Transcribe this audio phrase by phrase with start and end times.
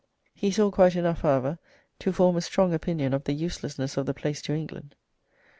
[0.33, 1.59] He saw quite enough, however,
[1.99, 4.95] to form a strong opinion of the uselessness of the place to England.